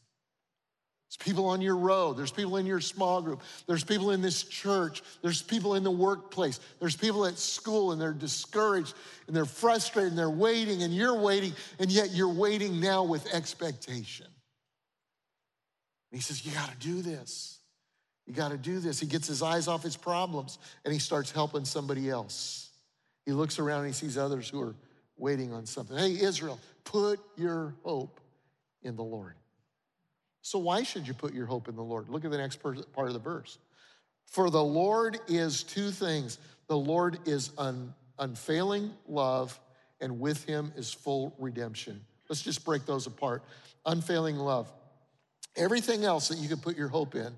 [1.09, 4.43] There's people on your road, there's people in your small group, there's people in this
[4.43, 8.93] church, there's people in the workplace, there's people at school, and they're discouraged
[9.25, 13.33] and they're frustrated and they're waiting, and you're waiting, and yet you're waiting now with
[13.33, 14.27] expectation.
[16.11, 17.59] And he says, You got to do this.
[18.27, 18.99] You got to do this.
[18.99, 22.69] He gets his eyes off his problems and he starts helping somebody else.
[23.25, 24.75] He looks around and he sees others who are
[25.17, 25.97] waiting on something.
[25.97, 28.19] Hey, Israel, put your hope
[28.83, 29.33] in the Lord.
[30.41, 32.09] So, why should you put your hope in the Lord?
[32.09, 33.57] Look at the next part of the verse.
[34.25, 39.59] For the Lord is two things the Lord is un, unfailing love,
[40.01, 41.99] and with him is full redemption.
[42.29, 43.43] Let's just break those apart.
[43.85, 44.71] Unfailing love.
[45.55, 47.33] Everything else that you can put your hope in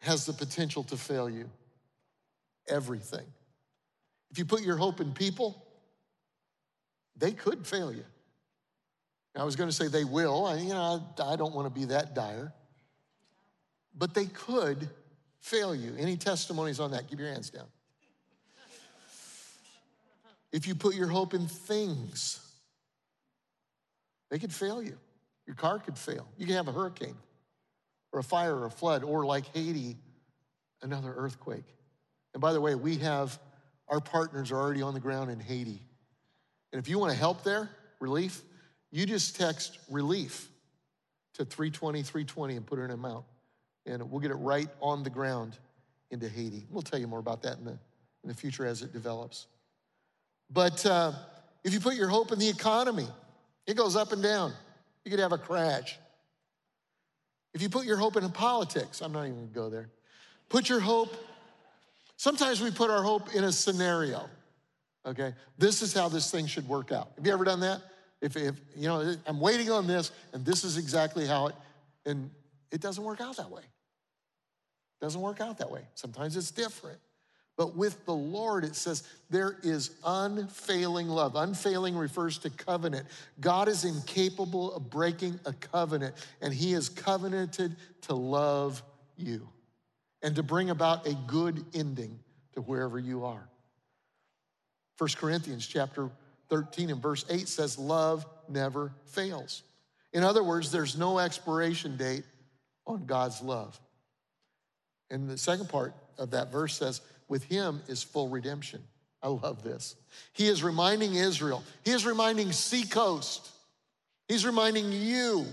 [0.00, 1.50] has the potential to fail you.
[2.66, 3.26] Everything.
[4.30, 5.66] If you put your hope in people,
[7.16, 8.04] they could fail you.
[9.36, 10.46] I was going to say they will.
[10.46, 12.52] I, you know, I, don't want to be that dire.
[13.96, 14.88] But they could
[15.40, 15.94] fail you.
[15.98, 17.08] Any testimonies on that?
[17.08, 17.66] Keep your hands down.
[20.50, 22.40] If you put your hope in things,
[24.30, 24.98] they could fail you.
[25.46, 26.26] Your car could fail.
[26.36, 27.16] You can have a hurricane
[28.12, 29.96] or a fire or a flood, or like Haiti,
[30.82, 31.66] another earthquake.
[32.32, 33.38] And by the way, we have
[33.88, 35.82] our partners are already on the ground in Haiti.
[36.72, 38.42] And if you want to help there, relief,
[38.90, 40.48] you just text relief
[41.34, 43.24] to 320 320 and put in an amount.
[43.86, 45.56] And we'll get it right on the ground
[46.10, 46.66] into Haiti.
[46.70, 47.78] We'll tell you more about that in the,
[48.22, 49.46] in the future as it develops.
[50.50, 51.12] But uh,
[51.64, 53.06] if you put your hope in the economy,
[53.66, 54.52] it goes up and down.
[55.04, 55.98] You could have a crash.
[57.54, 59.88] If you put your hope in politics, I'm not even gonna go there.
[60.48, 61.14] Put your hope,
[62.16, 64.28] sometimes we put our hope in a scenario,
[65.06, 65.34] okay?
[65.58, 67.10] This is how this thing should work out.
[67.16, 67.82] Have you ever done that?
[68.20, 71.54] If, if you know, I'm waiting on this, and this is exactly how it,
[72.04, 72.30] and
[72.72, 73.62] it doesn't work out that way.
[73.62, 75.82] It doesn't work out that way.
[75.94, 76.98] Sometimes it's different.
[77.56, 81.34] But with the Lord, it says there is unfailing love.
[81.34, 83.06] Unfailing refers to covenant.
[83.40, 88.82] God is incapable of breaking a covenant, and He is covenanted to love
[89.16, 89.48] you
[90.22, 92.18] and to bring about a good ending
[92.52, 93.48] to wherever you are.
[94.98, 96.10] 1 Corinthians chapter
[96.50, 99.62] 13 and verse 8 says, Love never fails.
[100.12, 102.24] In other words, there's no expiration date
[102.86, 103.78] on God's love.
[105.10, 108.82] And the second part of that verse says, With him is full redemption.
[109.22, 109.96] I love this.
[110.32, 113.50] He is reminding Israel, he is reminding Seacoast,
[114.28, 115.46] he's reminding you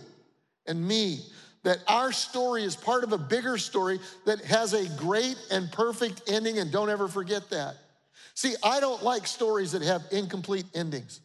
[0.66, 1.20] and me
[1.64, 6.22] that our story is part of a bigger story that has a great and perfect
[6.28, 7.76] ending, and don't ever forget that.
[8.34, 11.22] See, I don't like stories that have incomplete endings.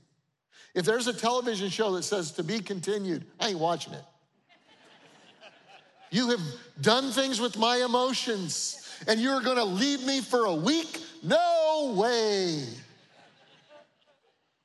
[0.75, 4.05] If there's a television show that says to be continued, I ain't watching it.
[6.13, 6.41] You have
[6.81, 11.01] done things with my emotions, and you're gonna leave me for a week?
[11.23, 12.65] No way.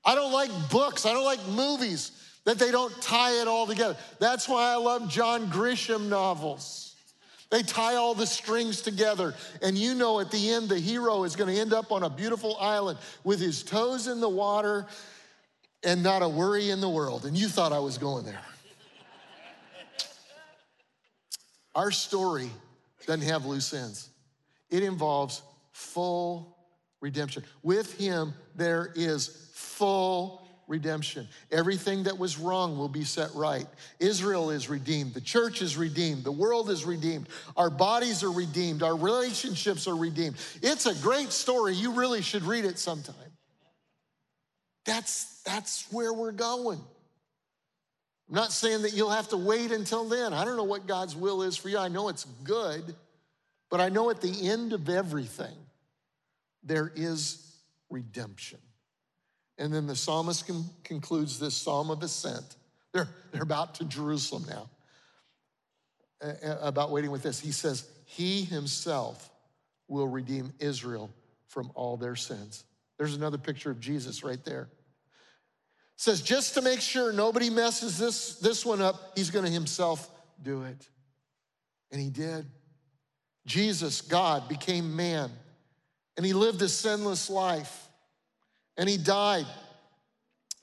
[0.03, 2.11] I don't like books, I don't like movies
[2.45, 3.97] that they don't tie it all together.
[4.19, 6.94] That's why I love John Grisham novels.
[7.51, 11.35] They tie all the strings together, and you know at the end, the hero is
[11.35, 14.85] going to end up on a beautiful island with his toes in the water
[15.83, 17.25] and not a worry in the world.
[17.25, 18.41] And you thought I was going there.
[21.75, 22.49] Our story
[23.05, 24.09] doesn't have loose ends,
[24.69, 26.57] it involves full
[27.01, 27.43] redemption.
[27.61, 31.27] With him, there is full redemption.
[31.51, 33.67] Everything that was wrong will be set right.
[33.99, 35.13] Israel is redeemed.
[35.13, 36.23] The church is redeemed.
[36.23, 37.29] The world is redeemed.
[37.55, 38.83] Our bodies are redeemed.
[38.83, 40.37] Our relationships are redeemed.
[40.61, 41.75] It's a great story.
[41.75, 43.15] You really should read it sometime.
[44.85, 46.79] That's, that's where we're going.
[48.29, 50.33] I'm not saying that you'll have to wait until then.
[50.33, 51.77] I don't know what God's will is for you.
[51.77, 52.95] I know it's good,
[53.69, 55.55] but I know at the end of everything,
[56.63, 57.53] there is
[57.89, 58.59] redemption.
[59.57, 60.49] And then the psalmist
[60.83, 62.55] concludes this psalm of ascent.
[62.91, 64.69] They're, they're about to Jerusalem now,
[66.61, 67.39] about waiting with this.
[67.39, 69.29] He says, He himself
[69.87, 71.09] will redeem Israel
[71.47, 72.63] from all their sins.
[72.97, 74.69] There's another picture of Jesus right there.
[75.97, 80.09] Says, just to make sure nobody messes this, this one up, he's gonna himself
[80.43, 80.87] do it.
[81.91, 82.45] And he did.
[83.45, 85.31] Jesus, God, became man,
[86.17, 87.84] and he lived a sinless life.
[88.77, 89.45] And he died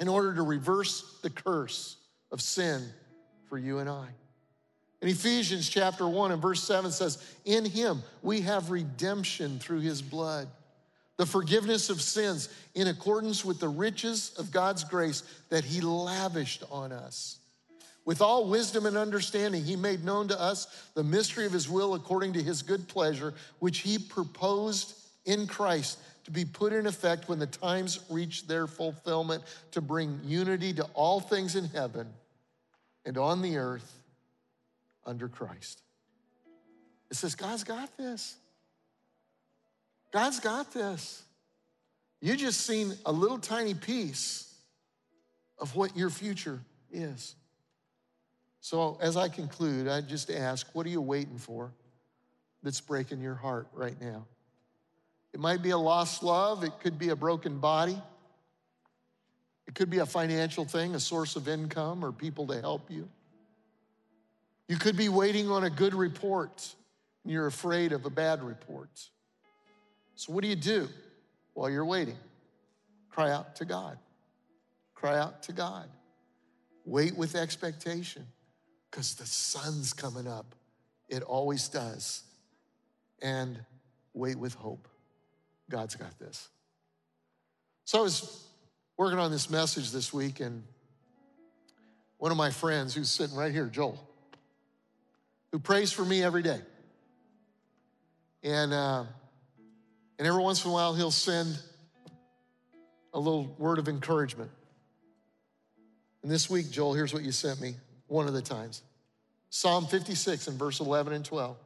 [0.00, 1.96] in order to reverse the curse
[2.30, 2.84] of sin
[3.48, 4.08] for you and I.
[5.00, 10.00] In Ephesians chapter 1 and verse 7 says, In him we have redemption through his
[10.00, 10.48] blood,
[11.16, 16.62] the forgiveness of sins in accordance with the riches of God's grace that he lavished
[16.70, 17.38] on us.
[18.04, 21.94] With all wisdom and understanding, he made known to us the mystery of his will
[21.94, 24.94] according to his good pleasure, which he proposed
[25.24, 30.20] in Christ to be put in effect when the times reach their fulfillment to bring
[30.24, 32.08] unity to all things in heaven
[33.04, 33.98] and on the earth
[35.04, 35.82] under Christ.
[37.10, 38.36] It says, God's got this.
[40.12, 41.22] God's got this.
[42.20, 44.54] You just seen a little tiny piece
[45.58, 46.60] of what your future
[46.92, 47.34] is.
[48.60, 51.72] So, as I conclude, I just ask, what are you waiting for
[52.62, 54.24] that's breaking your heart right now?
[55.32, 58.00] It might be a lost love, it could be a broken body,
[59.66, 63.08] it could be a financial thing, a source of income, or people to help you.
[64.68, 66.74] You could be waiting on a good report
[67.24, 68.90] and you're afraid of a bad report.
[70.14, 70.88] So, what do you do
[71.54, 72.16] while you're waiting?
[73.10, 73.98] Cry out to God.
[74.94, 75.88] Cry out to God.
[76.84, 78.26] Wait with expectation
[78.90, 80.54] because the sun's coming up.
[81.08, 82.22] It always does.
[83.20, 83.58] And
[84.14, 84.88] wait with hope.
[85.72, 86.50] God's got this.
[87.86, 88.44] So I was
[88.98, 90.62] working on this message this week, and
[92.18, 93.98] one of my friends who's sitting right here, Joel,
[95.50, 96.60] who prays for me every day.
[98.42, 99.04] And, uh,
[100.18, 101.58] and every once in a while, he'll send
[103.14, 104.50] a little word of encouragement.
[106.22, 107.76] And this week, Joel, here's what you sent me
[108.08, 108.82] one of the times
[109.48, 111.56] Psalm 56 and verse 11 and 12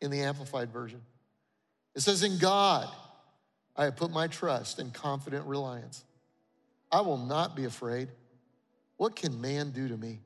[0.00, 1.02] in the Amplified Version.
[1.96, 2.88] It says, In God,
[3.76, 6.04] I have put my trust and confident reliance.
[6.90, 8.08] I will not be afraid.
[8.96, 10.20] What can man do to me?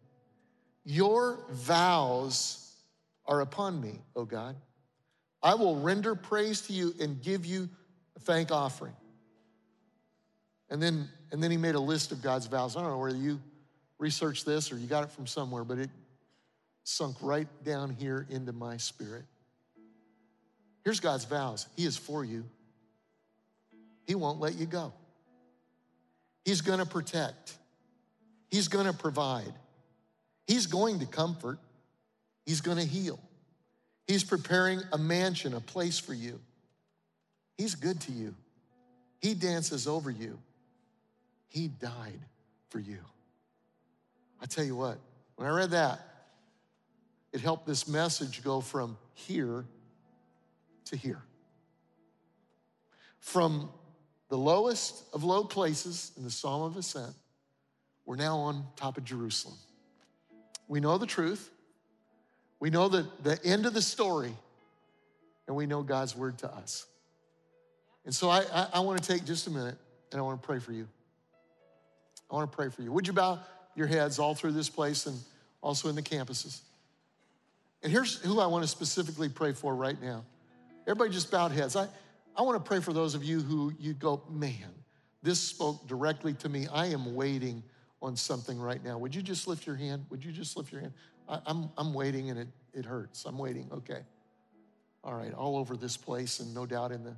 [0.84, 2.72] Your vows
[3.26, 4.56] are upon me, O God.
[5.42, 7.68] I will render praise to you and give you
[8.16, 8.94] a thank offering.
[10.70, 12.76] And then, and then he made a list of God's vows.
[12.76, 13.40] I don't know whether you
[13.98, 15.90] researched this or you got it from somewhere, but it
[16.82, 19.24] sunk right down here into my spirit.
[20.84, 22.44] Here's God's vows He is for you.
[24.06, 24.92] He won't let you go.
[26.44, 27.54] He's going to protect.
[28.50, 29.52] He's going to provide.
[30.46, 31.58] He's going to comfort.
[32.44, 33.18] He's going to heal.
[34.06, 36.38] He's preparing a mansion, a place for you.
[37.58, 38.34] He's good to you.
[39.20, 40.38] He dances over you.
[41.48, 42.20] He died
[42.68, 42.98] for you.
[44.40, 44.98] I tell you what,
[45.36, 46.00] when I read that,
[47.32, 49.64] it helped this message go from here
[50.86, 51.22] to here.
[53.18, 53.70] From
[54.28, 57.14] the lowest of low places in the Psalm of Ascent,
[58.04, 59.56] we're now on top of Jerusalem.
[60.68, 61.50] We know the truth.
[62.58, 64.34] We know the, the end of the story,
[65.46, 66.86] and we know God's word to us.
[68.04, 69.76] And so I, I, I want to take just a minute
[70.12, 70.86] and I want to pray for you.
[72.30, 72.92] I want to pray for you.
[72.92, 73.40] Would you bow
[73.74, 75.18] your heads all through this place and
[75.60, 76.60] also in the campuses?
[77.82, 80.24] And here's who I want to specifically pray for right now.
[80.86, 81.76] Everybody just bowed heads.
[81.76, 81.88] I,
[82.36, 84.74] I want to pray for those of you who you go, man,
[85.22, 86.66] this spoke directly to me.
[86.72, 87.62] I am waiting
[88.02, 88.98] on something right now.
[88.98, 90.04] Would you just lift your hand?
[90.10, 90.92] Would you just lift your hand?
[91.28, 93.24] I, I'm, I'm waiting and it, it hurts.
[93.24, 93.68] I'm waiting.
[93.72, 94.00] Okay.
[95.02, 95.32] All right.
[95.32, 97.16] All over this place and no doubt in the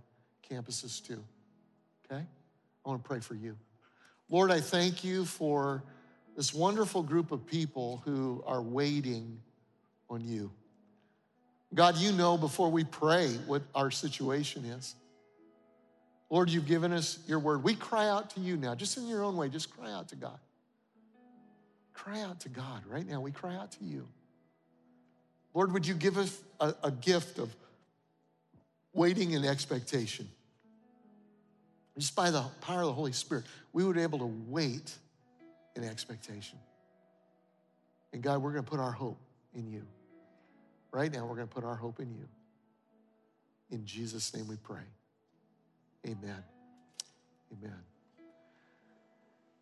[0.49, 1.23] campuses too.
[2.11, 2.23] Okay?
[2.23, 3.57] I want to pray for you.
[4.31, 5.83] Lord, I thank you for
[6.37, 9.41] this wonderful group of people who are waiting
[10.09, 10.53] on you.
[11.75, 14.95] God, you know before we pray what our situation is.
[16.31, 17.64] Lord, you've given us your word.
[17.64, 20.16] We cry out to you now, just in your own way, just cry out to
[20.16, 20.39] God.
[21.95, 23.20] Cry out to God right now.
[23.20, 24.07] We cry out to you.
[25.55, 27.55] Lord, would you give us a, a gift of
[28.93, 30.29] waiting and expectation?
[31.99, 34.95] Just by the power of the Holy Spirit, we would be able to wait
[35.74, 36.59] in expectation.
[38.12, 39.18] And God, we're going to put our hope
[39.55, 39.83] in you.
[40.93, 42.29] Right now, we're going to put our hope in you.
[43.70, 44.85] In Jesus' name we pray.
[46.09, 46.43] Amen.
[47.53, 47.77] Amen.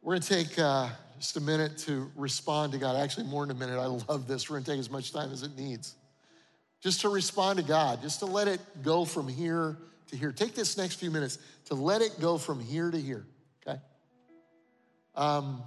[0.01, 0.89] We're going to take uh,
[1.19, 2.95] just a minute to respond to God.
[2.95, 3.81] Actually, more than a minute.
[3.81, 4.49] I love this.
[4.49, 5.97] We're going to take as much time as it needs.
[6.81, 9.77] Just to respond to God, just to let it go from here
[10.07, 10.31] to here.
[10.31, 13.27] Take this next few minutes to let it go from here to here,
[13.67, 13.81] okay?
[15.17, 15.65] Um,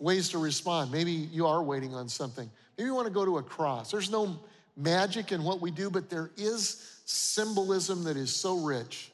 [0.00, 0.90] ways to respond.
[0.90, 2.50] Maybe you are waiting on something.
[2.76, 3.92] Maybe you want to go to a cross.
[3.92, 4.36] There's no
[4.76, 9.12] magic in what we do, but there is symbolism that is so rich.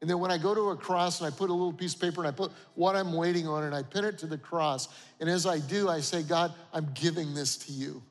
[0.00, 2.00] And then when I go to a cross and I put a little piece of
[2.00, 4.88] paper and I put what I'm waiting on and I pin it to the cross.
[5.18, 8.02] And as I do, I say, God, I'm giving this to you.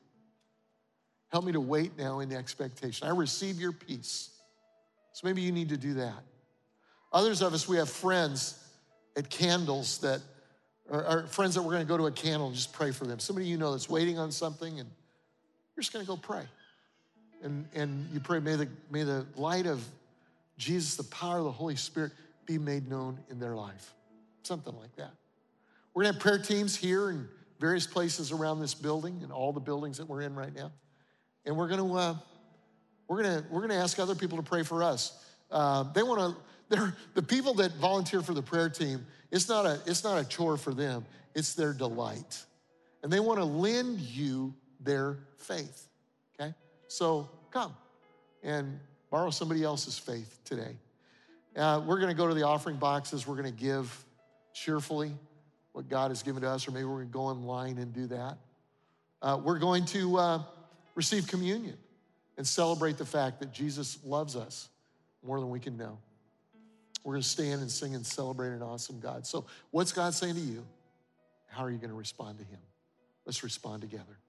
[1.30, 3.08] Help me to wait now in the expectation.
[3.08, 4.32] I receive your peace.
[5.14, 6.24] So maybe you need to do that.
[7.14, 8.64] Others of us, we have friends
[9.16, 10.22] at candles that
[10.92, 13.20] are, friends that we're going to go to a candle and just pray for them.
[13.20, 14.90] Somebody you know that's waiting on something, and
[15.76, 16.44] you're just going to go pray.
[17.44, 19.84] And, and you pray, may the, may the light of
[20.58, 22.12] Jesus, the power of the Holy Spirit,
[22.46, 23.94] be made known in their life.
[24.44, 25.12] Something like that.
[25.94, 27.28] We're to have prayer teams here in
[27.60, 30.72] various places around this building and all the buildings that we're in right now.
[31.46, 32.16] And we're to, uh,
[33.08, 35.24] we're to, we're to ask other people to pray for us.
[35.50, 39.66] Uh, they want to, they're, the people that volunteer for the prayer team, it's not,
[39.66, 42.44] a, it's not a chore for them, it's their delight.
[43.04, 45.88] And they want to lend you their faith,
[46.40, 46.54] okay?
[46.88, 47.76] So come
[48.44, 48.80] and
[49.10, 50.76] borrow somebody else's faith today.
[51.56, 53.26] Uh, we're going to go to the offering boxes.
[53.26, 54.06] We're going to give
[54.54, 55.12] cheerfully
[55.72, 58.08] what God has given to us, or maybe we're going to go online and do
[58.08, 58.38] that.
[59.22, 60.44] Uh, we're going to uh,
[60.96, 61.78] receive communion
[62.38, 64.70] and celebrate the fact that Jesus loves us
[65.24, 65.98] more than we can know.
[67.04, 69.26] We're going to stand and sing and celebrate an awesome God.
[69.26, 70.66] So, what's God saying to you?
[71.48, 72.60] How are you going to respond to Him?
[73.26, 74.20] Let's respond together.